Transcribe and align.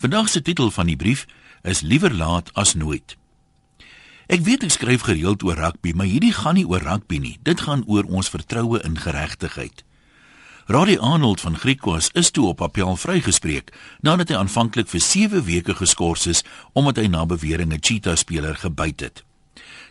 Vandag 0.00 0.28
se 0.28 0.42
titel 0.42 0.70
van 0.70 0.86
die 0.86 0.96
brief 0.96 1.26
is 1.62 1.80
Liewer 1.80 2.14
laat 2.14 2.54
as 2.54 2.72
nooit. 2.74 3.16
Ek 4.32 4.40
weet 4.46 4.62
ek 4.64 4.72
skryf 4.72 5.02
gereeld 5.04 5.42
oor 5.44 5.60
rugby, 5.60 5.92
maar 5.92 6.08
hierdie 6.08 6.32
gaan 6.32 6.56
nie 6.56 6.64
oor 6.64 6.80
rugby 6.80 7.18
nie. 7.20 7.34
Dit 7.44 7.66
gaan 7.66 7.82
oor 7.84 8.08
ons 8.08 8.32
vertroue 8.32 8.80
in 8.80 8.96
geregtigheid. 8.96 9.84
Roddy 10.72 10.96
Arnold 10.96 11.44
van 11.44 11.58
Griquas 11.60 12.08
is 12.16 12.30
toe 12.32 12.46
op 12.48 12.64
appel 12.64 12.96
vrygespreek 12.96 13.74
nadat 14.00 14.32
hy 14.32 14.40
aanvanklik 14.40 14.88
vir 14.88 15.04
7 15.04 15.44
weke 15.44 15.76
geskort 15.76 16.24
is 16.32 16.40
omdat 16.72 16.96
hy 16.96 17.08
na 17.12 17.26
bewering 17.28 17.74
'n 17.74 17.84
cheetah 17.84 18.16
speler 18.16 18.56
gebyt 18.56 19.00
het. 19.00 19.24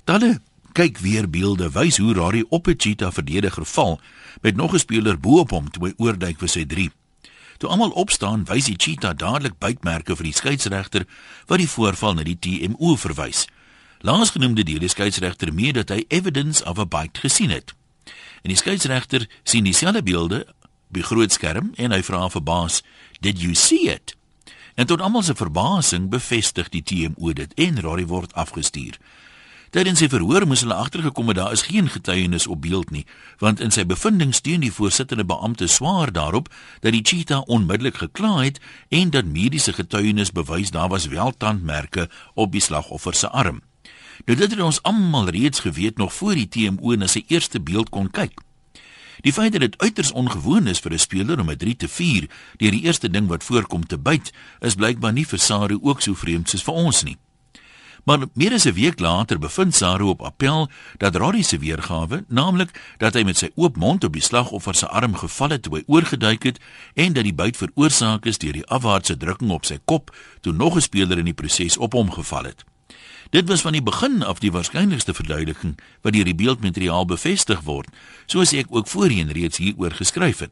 Talle 0.09 0.41
kyk 0.73 0.97
weer 0.97 1.29
beelde 1.29 1.69
wys 1.69 1.97
hoe 1.97 2.13
Roddy 2.13 2.43
op 2.49 2.67
'n 2.67 2.81
cheetah 2.81 3.13
verdediger 3.13 3.65
val 3.65 4.01
met 4.41 4.55
nog 4.55 4.73
'n 4.73 4.79
speler 4.79 5.19
bo-op 5.19 5.49
hom 5.49 5.69
toe 5.69 5.87
hy 5.87 5.93
oorduik 5.97 6.39
vir 6.39 6.49
sy 6.49 6.65
3. 6.65 6.89
Toe 7.59 7.69
almal 7.69 7.89
opstaan, 7.99 8.45
wys 8.47 8.69
die 8.69 8.77
cheetah 8.79 9.17
dadelik 9.19 9.57
bytmerke 9.59 10.15
vir 10.15 10.29
die 10.29 10.35
skeieregter 10.35 11.03
wat 11.49 11.59
die 11.59 11.67
voorval 11.67 12.13
na 12.15 12.23
die 12.23 12.37
TMO 12.39 12.93
verwys. 12.95 13.49
Laasgenoemde 14.07 14.63
deel 14.63 14.79
die 14.79 14.91
skeieregter 14.91 15.51
mee 15.51 15.73
dat 15.75 15.91
hy 15.91 16.05
evidence 16.07 16.63
of 16.63 16.79
a 16.79 16.85
bite 16.87 17.19
gesien 17.19 17.51
het. 17.51 17.73
En 18.47 18.53
die 18.53 18.55
skeieregter 18.55 19.27
sien 19.43 19.67
dieselfde 19.67 20.03
beelde 20.07 20.45
op 20.47 20.95
die 21.01 21.03
groot 21.03 21.35
skerm 21.35 21.73
en 21.75 21.91
hy 21.91 21.99
vra 21.99 22.29
vir 22.31 22.43
baas, 22.47 22.79
"Did 23.19 23.41
you 23.43 23.53
see 23.53 23.91
it?" 23.91 24.15
En 24.75 24.87
tot 24.87 25.01
almal 25.01 25.23
se 25.23 25.35
verbasing 25.35 26.09
bevestig 26.09 26.69
die 26.69 26.83
TMO 26.83 27.33
dit 27.33 27.53
en 27.53 27.81
Rory 27.81 28.05
word 28.05 28.33
afgestuur. 28.33 28.95
Tydens 29.69 29.99
sy 30.01 30.07
verhoor 30.09 30.47
moes 30.49 30.63
hulle 30.65 30.73
agtergekom 30.81 31.27
het 31.29 31.37
daar 31.37 31.51
is 31.53 31.67
geen 31.67 31.85
getuienis 31.93 32.47
op 32.49 32.63
beeld 32.63 32.89
nie, 32.89 33.03
want 33.37 33.59
in 33.61 33.69
sy 33.69 33.83
bevinding 33.85 34.31
steun 34.33 34.63
die 34.65 34.73
voorsittende 34.73 35.27
beampte 35.29 35.67
swaar 35.69 36.09
daarop 36.09 36.49
dat 36.81 36.95
die 36.95 37.03
cheetah 37.05 37.43
onmiddellik 37.45 37.99
gekla 38.01 38.31
het 38.39 38.57
en 38.89 39.13
dat 39.13 39.29
mediese 39.29 39.75
getuienis 39.77 40.33
bewys 40.33 40.73
daar 40.73 40.89
was 40.89 41.05
wel 41.13 41.37
tandmerke 41.37 42.07
op 42.33 42.51
die 42.51 42.65
slagoffer 42.65 43.13
se 43.13 43.29
arm. 43.29 43.61
Nou 44.25 44.39
dit 44.41 44.49
het 44.49 44.59
ons 44.59 44.81
almal 44.81 45.29
reeds 45.29 45.61
geweet 45.61 46.01
nog 46.01 46.13
voor 46.17 46.33
die 46.33 46.49
TMO 46.49 46.97
na 46.97 47.05
sy 47.05 47.23
eerste 47.27 47.61
beeld 47.61 47.93
kon 47.93 48.09
kyk. 48.09 48.41
Die 49.21 49.33
feit 49.33 49.53
dat 49.53 49.61
dit 49.61 49.77
uiters 49.77 50.11
ongewoon 50.11 50.67
is 50.67 50.81
vir 50.81 50.93
'n 50.93 51.05
speler 51.05 51.39
om 51.39 51.49
'n 51.51 51.57
3 51.57 51.75
te 51.75 51.87
4 51.87 52.29
deur 52.57 52.71
die 52.71 52.85
eerste 52.89 53.09
ding 53.09 53.27
wat 53.27 53.43
voorkom 53.43 53.85
te 53.85 53.97
byt, 53.97 54.33
is 54.61 54.75
blykbaar 54.75 55.13
nie 55.13 55.25
vir 55.25 55.39
Saru 55.39 55.77
ook 55.81 56.01
so 56.01 56.13
vreemd 56.13 56.49
soos 56.49 56.63
vir 56.63 56.73
ons 56.73 57.03
nie. 57.03 57.17
Maar 58.03 58.19
meer 58.33 58.53
as 58.53 58.65
'n 58.65 58.73
week 58.73 58.99
later 58.99 59.39
bevind 59.39 59.75
Saru 59.75 60.03
op 60.03 60.21
appel 60.21 60.69
dat 60.97 61.15
Roddy 61.15 61.41
se 61.41 61.57
weergawe, 61.57 62.23
naamlik 62.27 62.81
dat 62.97 63.13
hy 63.13 63.23
met 63.23 63.37
sy 63.37 63.49
oop 63.55 63.77
mond 63.77 64.03
op 64.03 64.13
die 64.13 64.21
slagoffer 64.21 64.75
se 64.75 64.87
arm 64.87 65.15
geval 65.15 65.49
het 65.49 65.61
toe 65.61 65.75
hy 65.75 65.83
oorgeduik 65.87 66.43
het 66.43 66.59
en 66.93 67.13
dat 67.13 67.23
die 67.23 67.33
byt 67.33 67.57
veroorsaak 67.57 68.25
is 68.25 68.37
deur 68.37 68.53
die 68.53 68.65
afwaartse 68.65 69.17
drukking 69.17 69.51
op 69.51 69.65
sy 69.65 69.79
kop 69.85 70.15
toe 70.41 70.53
nog 70.53 70.75
'n 70.75 70.81
speler 70.81 71.17
in 71.17 71.25
die 71.25 71.33
proses 71.33 71.77
op 71.77 71.93
hom 71.93 72.11
geval 72.11 72.43
het. 72.43 72.63
Dit 73.29 73.47
was 73.49 73.61
van 73.61 73.71
die 73.71 73.83
begin 73.83 74.23
af 74.23 74.39
die 74.39 74.51
waarskynlikste 74.51 75.13
verduideliking 75.13 75.77
wat 76.01 76.13
deur 76.13 76.25
die 76.25 76.35
beeldmateriaal 76.35 77.05
bevestig 77.05 77.61
word, 77.61 77.87
soos 78.25 78.53
ek 78.53 78.65
ook 78.69 78.87
voorheen 78.87 79.31
reeds 79.31 79.57
hieroor 79.57 79.91
geskryf 79.91 80.39
het. 80.39 80.51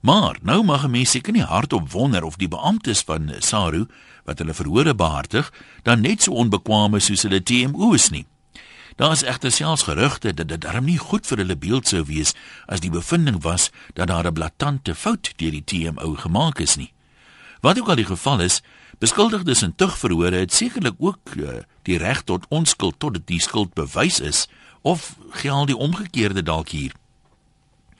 Maar 0.00 0.38
nou 0.42 0.64
mag 0.64 0.84
'n 0.84 0.90
mens 0.90 1.10
seker 1.10 1.32
nie 1.32 1.42
hardop 1.42 1.92
wonder 1.92 2.22
of 2.22 2.36
die 2.36 2.48
beamptes 2.48 3.02
van 3.02 3.32
Saru 3.38 3.86
wat 4.24 4.38
hulle 4.38 4.54
verhore 4.54 4.94
behartig, 4.94 5.52
dan 5.82 6.00
net 6.00 6.22
so 6.22 6.32
onbekwame 6.32 7.00
soos 7.00 7.22
hulle 7.22 7.42
TMO 7.42 7.92
is 7.92 8.10
nie. 8.10 8.26
Daar 8.96 9.12
is 9.12 9.22
egter 9.22 9.52
selfs 9.52 9.82
gerugte 9.82 10.34
dat 10.34 10.48
dit 10.48 10.60
darm 10.60 10.84
nie 10.84 10.98
goed 10.98 11.26
vir 11.26 11.38
hulle 11.42 11.56
beeld 11.56 11.88
sou 11.88 12.04
wees 12.08 12.32
as 12.66 12.80
die 12.80 12.90
bevinding 12.90 13.42
was 13.42 13.70
dat 13.92 14.08
daar 14.08 14.26
'n 14.26 14.32
blaatante 14.32 14.94
fout 14.94 15.32
deur 15.36 15.50
die 15.50 15.64
TMO 15.64 16.14
gemaak 16.14 16.58
is 16.58 16.76
nie. 16.76 16.92
Wat 17.60 17.78
ook 17.80 17.88
al 17.88 17.94
die 17.94 18.06
geval 18.06 18.40
is, 18.40 18.62
beskuldigdes 18.98 19.62
in 19.62 19.74
tugverhore 19.74 20.36
het 20.36 20.52
sekerlik 20.52 20.94
ook 20.98 21.18
uh, 21.36 21.48
die 21.82 21.98
reg 21.98 22.22
tot 22.22 22.46
onskuld 22.48 22.94
tot 22.98 23.12
dit 23.12 23.26
die 23.26 23.40
skuld 23.40 23.74
bewys 23.74 24.20
is 24.20 24.48
of 24.82 25.16
geld 25.30 25.66
die 25.66 25.76
omgekeerde 25.76 26.42
dalk 26.42 26.68
hier. 26.68 26.92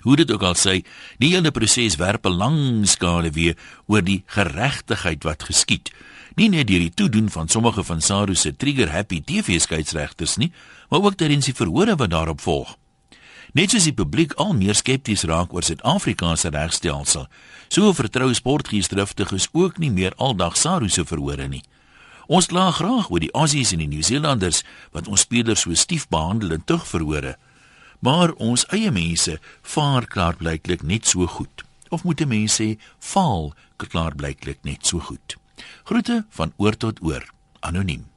Hoe 0.07 0.17
dit 0.17 0.31
ook 0.31 0.45
al 0.47 0.55
sê, 0.55 0.81
die 1.19 1.33
hele 1.35 1.51
proses 1.51 1.99
werp 1.99 2.27
'n 2.27 2.39
lang 2.39 2.87
skade 2.87 3.35
weer 3.35 3.57
oor 3.87 4.03
die 4.03 4.23
geregtigheid 4.27 5.25
wat 5.27 5.43
geskied 5.43 5.91
nie 6.37 6.51
net 6.53 6.69
deur 6.69 6.83
die 6.85 6.93
toedoen 6.93 7.31
van 7.33 7.49
sommige 7.49 7.83
van 7.85 8.03
Saru 8.05 8.35
se 8.37 8.53
trigger 8.57 8.91
happy 8.93 9.23
TV 9.25 9.57
skeieregters 9.61 10.37
nie, 10.37 10.53
maar 10.91 11.01
ook 11.01 11.17
tydens 11.17 11.49
die 11.49 11.57
verhore 11.57 11.97
wat 11.97 12.13
daarop 12.13 12.41
volg. 12.45 12.75
Net 13.57 13.73
soos 13.73 13.87
die 13.89 13.97
publiek 13.97 14.35
al 14.43 14.53
meer 14.53 14.77
skepties 14.77 15.25
raak 15.25 15.55
oor 15.57 15.65
Suid-Afrika 15.65 16.35
se 16.37 16.53
regstelsel, 16.53 17.25
so 17.73 17.93
vertrou 17.97 18.29
sportgeesdriftiges 18.37 19.49
ook 19.53 19.81
nie 19.81 19.91
meer 19.91 20.13
aldag 20.21 20.59
Saru 20.61 20.91
se 20.93 21.07
verhore 21.09 21.49
nie. 21.49 21.63
Ons 22.29 22.51
kla 22.53 22.69
graag 22.75 23.09
oor 23.09 23.23
die 23.23 23.33
Aussies 23.33 23.73
en 23.73 23.81
die 23.81 23.89
Nieu-Zeelanders 23.89 24.61
wat 24.93 25.09
ons 25.09 25.25
spelers 25.25 25.65
so 25.65 25.73
stief 25.75 26.05
behandel 26.13 26.59
in 26.59 26.65
tugverhore. 26.69 27.37
Maar 27.99 28.33
ons 28.33 28.67
eie 28.75 28.91
mense 28.91 29.39
vaar 29.63 30.07
klaarblyklik 30.07 30.83
net 30.83 31.07
so 31.07 31.27
goed. 31.27 31.65
Of 31.89 32.05
moet 32.05 32.27
mense 32.27 32.63
sê, 32.63 32.75
faal 32.99 33.53
klaarblyklik 33.77 34.63
net 34.65 34.87
so 34.87 34.99
goed. 34.99 35.37
Groete 35.85 36.25
van 36.31 36.53
oor 36.57 36.77
tot 36.77 37.03
oor. 37.03 37.25
Anoniem. 37.61 38.16